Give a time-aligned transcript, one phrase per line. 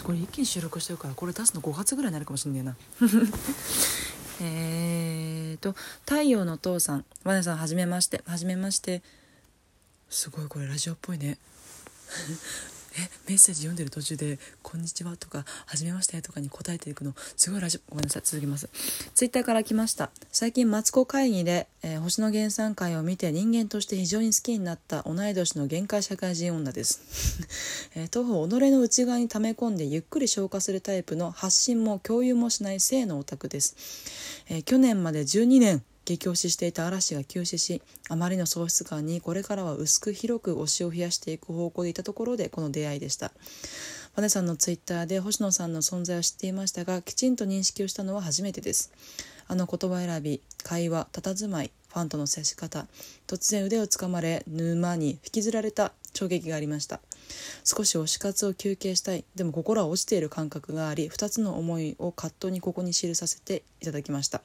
[0.00, 2.74] 私これ一気に収録してるからこれ出すの5月ぐらいになるかもしんねえな。
[4.40, 5.74] えーと
[6.06, 9.02] 太陽の父さんワネさんはじめましてはじめまして。
[10.08, 11.38] すごいこれラジオっぽいね。
[13.28, 18.68] メッセージ読んでる途中で「こんにちは」とか「はじめまして」とかに答えていくのすごいラジオごめんなさい続きます。
[19.14, 20.10] ツイッターから来ました。
[20.32, 27.00] 最近マツコ会議で、えー、星の原産会を見て人間として非常に好きになった同い年の限界社会人女です、
[27.94, 33.76] えー、徒歩己の内側に溜め込んでゆっくり消化するタイプの発信も共有もしない性のオタクです、
[34.48, 43.32] えー、去年まで12年激推ししていた嵐が休止しあまりの喪失感にこれからは薄く広く推しを増やしていく方向でいたところでこの出会いでした。
[44.16, 48.92] マネさんのツイッターで星野さんの存在を知っていましたがきちんと認識をしたのは初めてです。
[49.46, 52.86] あの言葉選び会話佇まいファンとの接し方
[53.26, 57.00] 突然腕をつかまれ沼に引きずられた衝撃がありました。
[57.64, 59.24] 少し推し活を休憩したい。
[59.34, 64.42] でも心は落ちている感覚があり2つの思いを葛藤にここに記させていただきました。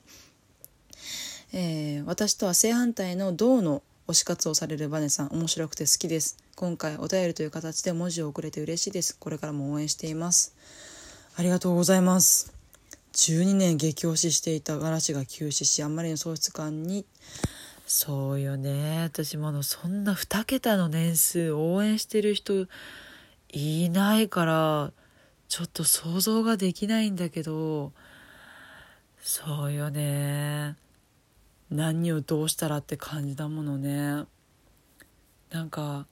[1.58, 6.38] えー、私とは正反対の銅の推し活をされるバネさん面白くて好きです。
[6.58, 9.17] 今回お便りという形で文字を送れて嬉しいです。
[9.17, 10.53] これからも応援しています。
[11.38, 12.53] ありがとうございます。
[13.14, 17.06] 12年激推ししていた嵐が休止しあんまりの喪失感に。
[17.88, 19.03] そうよね。
[19.03, 22.67] 私ものそんな2桁の年数応援してる人
[23.53, 24.92] いないから
[25.48, 27.94] ちょっと想像ができないんだけど。
[29.22, 30.76] そうよね。
[31.69, 34.25] 何をどうしたらって感じだものね。
[35.52, 36.05] なんか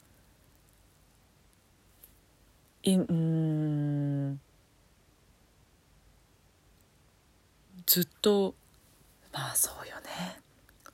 [2.83, 4.39] いうん。
[7.85, 8.55] ずっと
[9.31, 10.39] まあそうよね。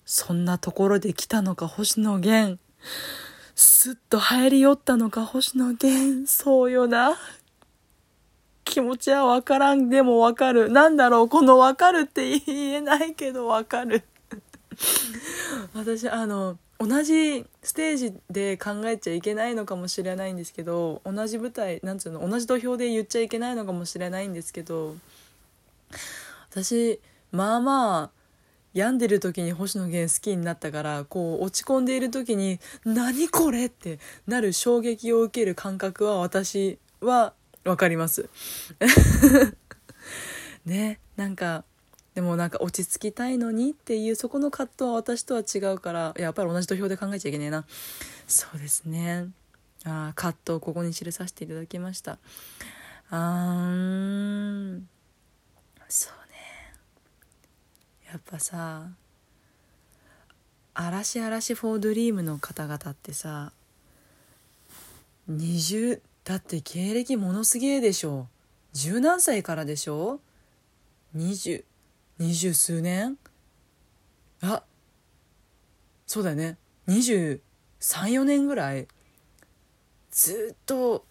[0.06, 2.60] そんなところで来たのか星野源。
[3.56, 6.28] すっと入り寄ったのか星野源。
[6.28, 7.18] そうよな。
[8.64, 9.90] 気持ちはわからん。
[9.90, 10.70] でもわかる。
[10.70, 11.30] なんだろう。
[11.30, 14.04] このわかるって言えないけどわかる。
[15.74, 24.96] 私あの同じステージで考えちゃいけないのかもしれないんですけど同じ舞台なんつうの同じ土俵で言っちゃいけないのかもしれないんですけど
[26.50, 27.00] 私
[27.32, 28.20] まあまあ
[28.74, 38.30] 病んでる時に星野源好きになったからこう落ち込んでいる時に「何これ!」ってなる衝撃を受ける感覚は私は分かります
[40.66, 41.66] ねなんか
[42.16, 47.66] でもなんか落ち着きたいのにっていうそこの葛藤は私とは違うからやっぱり同じ土俵で考えちゃいけねえな。
[48.28, 49.28] そうですね。
[49.86, 52.18] あ葛藤ここに記させていただきました。
[53.10, 54.82] あー
[55.88, 56.36] そうね。
[58.12, 58.88] やっぱさ
[60.74, 63.52] 嵐嵐フォードリームの方々ってさ
[65.30, 68.28] 20だって経歴ものすげえでしょ。
[68.74, 70.20] 十何歳からでしょ。
[71.16, 71.64] 20
[72.20, 73.18] 二十数年？
[74.42, 74.64] あ
[76.06, 76.58] そうだよね。
[76.88, 77.40] 234
[78.24, 78.88] 年ぐらい。
[80.12, 81.06] ずっと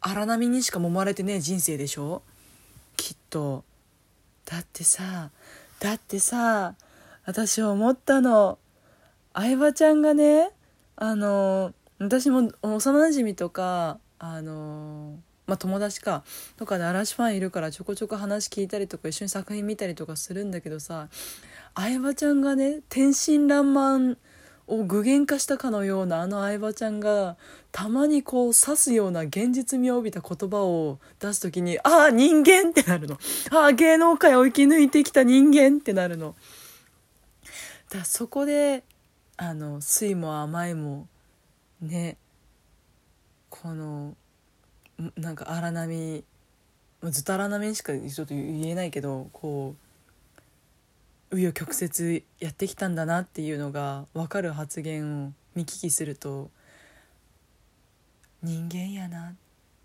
[0.00, 2.22] 荒波にしか揉まれてねえ人生でしょ？
[2.96, 3.64] きっと。
[4.44, 5.30] だってさ
[5.78, 6.74] だってさ
[7.24, 8.58] 私思ったの。
[9.34, 10.50] 相葉ちゃんがね
[10.96, 16.22] あの私も幼なじみとかあのまあ、友達か
[16.58, 21.08] とかで嵐ファンいるからちょこちょこ話聞いたりとか一緒に作品見たりとかするんだけどさ
[21.74, 24.18] 相葉ちゃんがね天真爛漫
[24.66, 27.38] を具現化したかのようなあの相葉ちゃんが
[27.72, 33.18] たまにこう刺すような現実味を帯びた言葉を出す時に「ああ人間!」ってなるの
[33.50, 36.36] 「ああ芸能界を生き抜いてきた人間!」ってなるの。
[37.88, 38.84] だそこで
[39.38, 41.08] あの酸いも甘いも
[41.80, 42.18] ね
[43.48, 44.14] この
[45.16, 46.24] なんか荒波
[47.04, 49.76] ずっと荒波しかちょっと言えないけどこ
[51.30, 56.50] う紆余曲折やってきたんだなっていうのが分かる発言を見聞きすると
[58.42, 59.34] 人間やな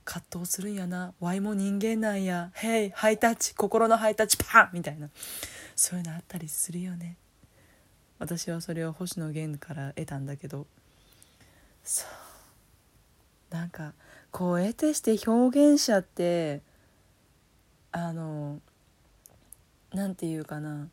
[0.06, 5.10] 葛藤するんやなワイも人間なんや「ヘイハイタッチ心のハイタッチパン!」みたいな
[5.76, 7.18] そういうのあったりするよね
[8.20, 10.66] 私はそれを星野源から得たんだけど
[11.84, 12.06] そ
[13.52, 13.94] うなんか
[14.34, 16.62] こう得てして表現者って
[17.92, 18.60] あの
[19.94, 20.90] なんていうかな。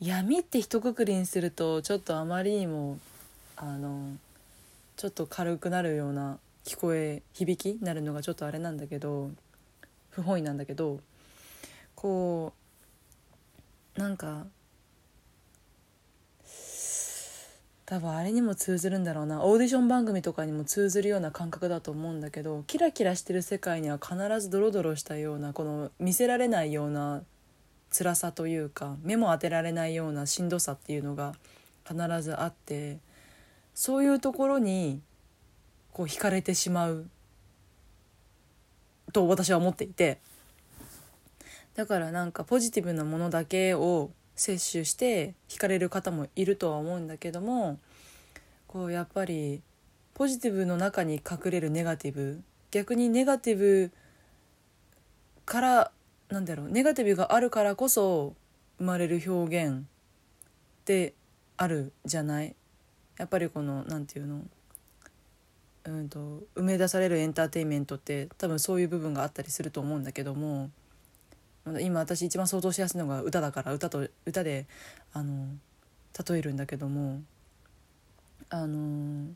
[0.00, 2.98] 闇って一括りにするとちょっとあまりにも
[3.56, 4.14] あの
[4.96, 9.30] ちょっと軽くなるような聞こえ響きになるのがちょっとあれなんだけど
[10.10, 11.00] 不本意なんだけど
[11.94, 12.52] こ
[13.96, 14.44] うなんか
[17.86, 19.44] 多分あれにも通ずるんだろうな。
[19.44, 27.22] オーディション番組とかにも通ずるような感覚だと思うんだけどキラキラしてる世界には必ずドロドロしたようなこの見せられないような
[27.96, 31.34] 辛さというか目も当てられないようなしんどさっていうのが
[31.88, 32.98] 必ずあって
[33.72, 35.00] そういうところに
[35.92, 37.08] こう惹かれてしまう
[39.12, 40.18] と私は思っていて。
[41.76, 47.78] だからなんかポジティブなものだけを摂取して惹かれる方もいるとは思うんだけども
[48.68, 49.62] こうやっぱり
[50.14, 53.90] ポジティブの中に隠れるネガティブ逆にネガティブ
[55.44, 55.90] から
[56.28, 58.34] なんだろうネガティブがあるからこそ
[58.78, 59.82] 生まれる表現っ
[60.84, 61.14] て
[61.56, 62.54] あるじゃない？
[63.16, 64.42] やっぱりこの何て言うの？
[65.84, 70.70] うんと生み出されるエンターテインメントって多分そういう部分があったりすると思うんだけども
[71.80, 74.66] 今私一番想像しやすいのが歌だから歌と歌で
[75.12, 75.48] あの
[76.28, 77.22] 例えるんだけども
[78.50, 79.34] あの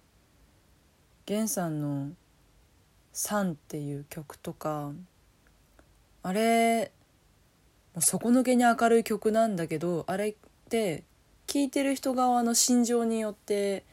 [1.27, 2.13] 源さんの
[3.13, 4.93] 「サン」っていう曲とか
[6.23, 6.93] あれ
[7.99, 10.35] 底抜けに明るい曲なんだけどあれっ
[10.69, 11.03] て
[11.47, 13.85] 聴いてる人側の心情によって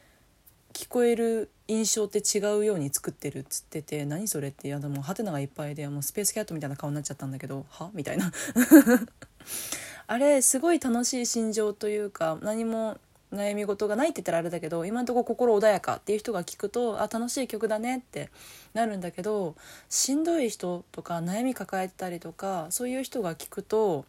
[0.78, 7.90] 聞こえる印象って違うように作ってるっつってて何それっていやでもハテナがいっぱいでもうスペースキャットみたいな顔になっちゃったんだけどは？
[7.96, 8.32] みたいな。
[10.06, 13.00] あれすごい楽しい心情というか何も
[13.34, 18.30] 悩み事がないって言ったらあれだけど今のところ心穏やかっていう人が聞くとあ楽しい曲だねって
[18.76, 19.56] なるんだけど
[19.90, 24.06] しんどい人とか悩み抱えてたりとかそういう人が聞くと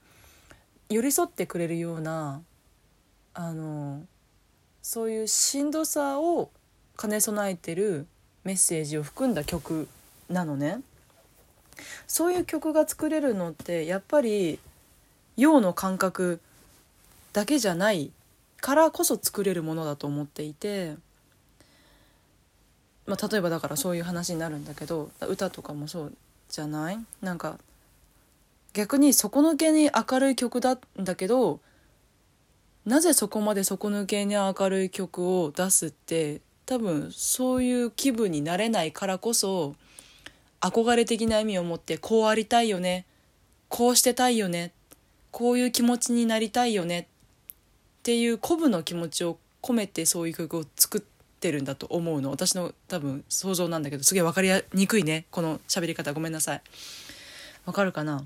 [0.90, 2.42] 寄り添ってくれるような
[3.32, 4.02] あの
[4.82, 6.50] そういうしんどさを
[7.00, 8.06] 兼ね備えてる
[8.44, 9.88] メッセージを含んだ曲
[10.28, 10.80] なのね。
[12.08, 14.58] そういう曲が作れるのってやっぱり
[15.36, 16.40] 陽の感覚
[17.32, 18.10] だけじゃない
[18.60, 20.96] からこそ作れるものだと思っていて、
[23.06, 26.16] まあ、例えばだからそういう話になるんだけど歌とかもそう
[26.48, 26.98] じゃない？
[27.22, 27.58] なんか
[28.72, 31.60] 逆に底抜けに明るい曲だんだけど
[32.84, 39.74] なぜそこまで底抜けに明るい曲を出すって多分そういう気分になれないからこそ
[40.60, 43.06] 憧れ的な意味を持ってこうありたいよね
[43.68, 44.72] こうしてたいよね
[45.30, 47.06] こういう気持ちになりたいよねっ
[48.02, 51.00] ていう鼓舞の気持ちを込めてそういう曲を作っ
[51.40, 52.30] てるんだと思うの。
[52.30, 55.24] 私の多分想像なんだけどすげえ分かりにくいね。
[55.30, 56.12] この喋り方。
[56.12, 56.62] ごめんなさい。
[57.64, 58.24] わかるかな？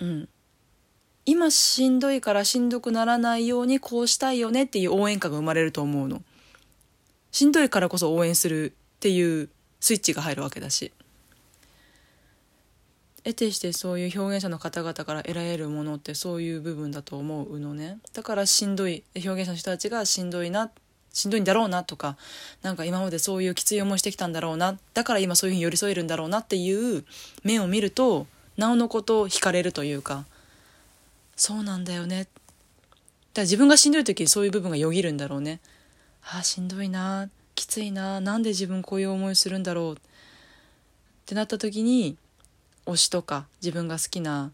[0.00, 0.28] うん。
[1.24, 6.22] 今しんどいからしんどくならないようにこうしたいよねっていう応援歌が生まれると思うの。
[7.36, 10.90] しんどいからこそ応援するっていうスイッチが入るわけだし。
[13.24, 17.98] 得てしてそういう表現者の方々から得られるものってそういう部分だと思うのね。
[18.14, 20.70] だからしんどい、表現者の人たちがしんどいな、
[21.12, 22.16] しんどいんだろうなとか、
[22.62, 27.04] なんか今までそういうきつい思いしてきたんだろうな、だから今そういうふうに寄り添えるんだろうなっていう
[27.44, 30.24] 面を見ると、なおのこと惹かれるというか、
[31.36, 32.20] そうなんだよね。
[32.20, 32.30] だか
[33.34, 35.60] ら自分がしんどい時そういう部分がよぎるんだろうね。
[36.28, 39.96] ああ、しんどいな、きついな、なんで自分こういう思いするんだろうっ
[41.24, 42.16] てなった時に、
[42.84, 44.52] 推しとか自分が好きな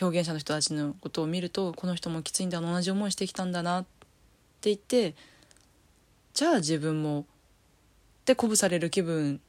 [0.00, 3.84] 表現者の人たちのことを見ると、この人もきついんだ、同じ思いしてきたんだなっ
[4.62, 5.14] て言って、
[6.32, 7.24] じゃあ自分もっ
[8.24, 9.40] て鼓舞される気分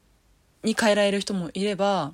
[0.64, 2.14] に変えられる人もいれば、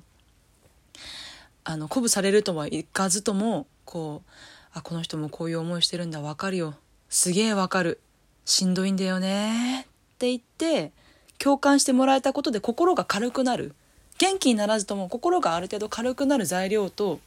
[1.64, 4.30] あの、鼓舞されるとはいかずとも、こう
[4.72, 6.76] あこの人もこういう思いしてるんだわかるよ。
[7.08, 8.00] すげえわかる。
[8.44, 9.84] しんどいんだよねっ
[10.18, 10.92] て言って
[11.38, 13.74] 共感してもらえたことで心が軽くなる
[14.18, 17.20] 元気にならずとも心がある程度軽くなる材料と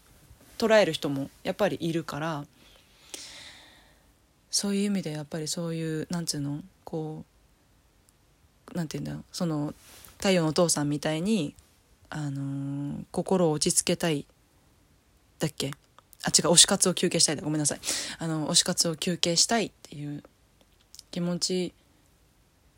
[0.57, 2.45] 捉える人もやっぱりいるから
[4.49, 7.25] そういう意味でやっぱりそういうなんつうのこ
[8.73, 9.73] うなんて言うんだろうその
[10.17, 11.53] 太陽のお父さんみたいに
[12.09, 14.25] あのー、心を落ち着けたい
[15.39, 15.71] だっけ？
[16.23, 17.43] あ、違う、推し活を休憩したいだ。
[17.43, 17.79] ごめんなさい。
[18.19, 20.23] あの、推し活を休憩したいっていう
[21.15, 21.73] 気持ち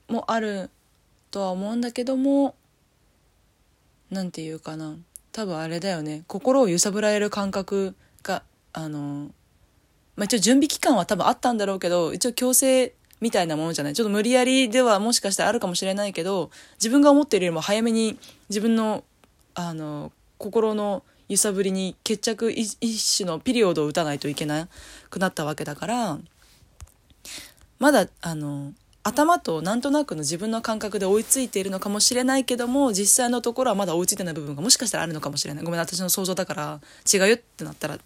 [0.09, 0.69] もある
[1.31, 2.53] とは思うんだけども、
[4.11, 4.95] なんていうかな。
[5.31, 6.23] 多分あれだよね。
[6.27, 9.31] 心を揺さぶられる感覚が、あの、
[10.15, 13.95] まあ、一応準備期間は多分あったんだろうけど、一応強制みたいなものじゃない。
[13.95, 19.03] ちょっと無理やりではもしかしたらあるかもしれないけど、自分が思っているよりも早めに自分の、
[19.55, 24.67] あの、心の揺さぶりに決着一種のピリオドを打たないといけな
[25.09, 26.19] くなったわけだから
[27.79, 35.63] まだあの頭となんとなくの自分の感覚で追いついているのかもしれないけども実際のところはまだ追いついてない部分がもしかしたらあるのかもしれない。
[35.63, 36.81] ごめん私の想像だから
[37.11, 37.99] 違うよってなったら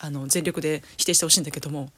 [0.00, 1.90] あの全力で否定してほしいんだけども。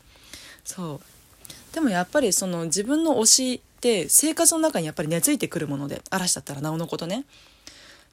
[0.64, 1.74] そう。
[1.74, 7.24] でもやっぱりその自分の推しって生活の中にやっぱり根付いてくるもので嵐だったらなおのことね。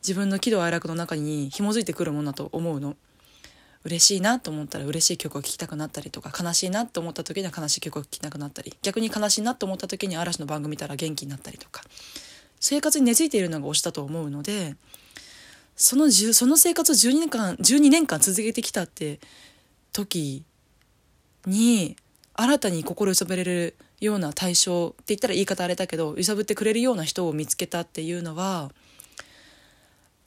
[0.02, 2.96] 自分の喜怒哀楽の中に紐づいてくるものだと思うの。
[3.84, 11.84] 嬉しいなと思ったら嬉しい曲を聴きたくなったりとか悲しいなと思った時には悲しい曲を聴きたくなったり逆に悲しいなと思った時に嵐の番組見たら元気になったりとか
[12.60, 14.76] 生活に根付いているのが推しだと思うので
[15.76, 19.20] そのその生活を12年間12年間続けてきたって
[19.94, 20.44] 時
[21.46, 21.96] に
[22.34, 28.72] 新たに心揺さぶれるような対象って言ったら言い方あれだけど揺さぶってくれるような人を見つけたっていうのは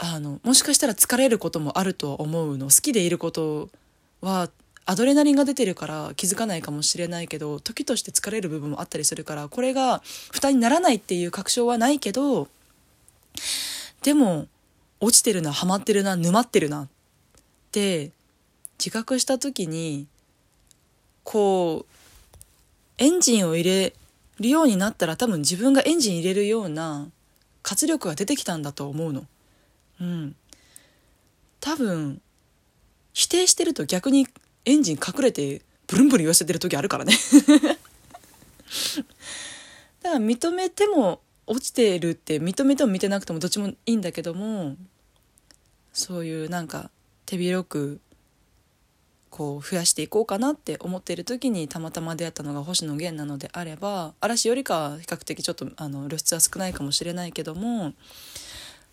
[0.02, 3.68] あのもしかしたら疲れることもあると思うの好きでいること
[4.22, 4.48] は
[4.86, 9.98] アドレナリンが出てるから気づかないかもしれないけど時として疲れる部分もあったりするからこれが
[10.32, 12.48] 負担にならないっていう確証はないけど
[14.02, 14.46] でも
[15.00, 16.88] 落ちてるなハマってるな沼ってるなっ
[17.70, 18.10] て
[18.78, 20.06] 自覚した時に
[21.24, 21.92] こう
[22.96, 23.92] エンジンを入れ
[24.40, 27.06] るようになったら多分自分がエンジン入れるような
[27.62, 29.26] 活力が出てきたんだと思うの。
[30.00, 30.36] うん。
[31.60, 32.20] 多分
[33.12, 34.26] 否定してると逆に
[34.64, 37.12] エンジン隠れてブルンブルン言わせてる時あるからね
[40.02, 44.76] だから認めても落ちてるって認めても見てなくてもどっちもいいんだけども
[45.92, 46.90] そういうなんか
[47.26, 48.00] 手広く
[49.30, 57.92] こう増やしていこうかなって思っている時にたまたま出会ったのが星野源なのであれば嵐よりかは比較的ちょっとあの露出は少ないかもしれないけども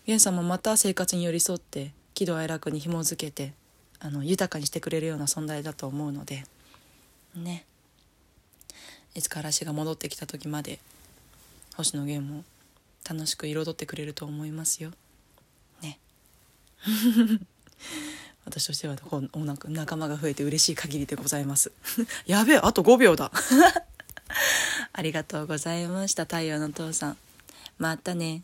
[0.08, 3.52] 源さんもまた生活に寄り添って喜怒哀楽に紐づけて
[4.00, 6.44] あの豊かにしてくれるような存在だと思うので
[7.36, 7.66] ね。
[9.14, 10.78] いつか嵐が戻ってきた時まで
[11.76, 12.42] 星野源も
[13.08, 14.92] 楽しく彩ってくれると思いますよ。
[15.82, 15.98] ね。
[18.46, 18.96] 私としては
[19.32, 21.70] お仲間が増えて嬉しい限りでございます。
[22.26, 23.30] やべえあと5秒だ。
[24.94, 27.18] ありがとうございました太陽の父さん。
[27.76, 28.42] またね。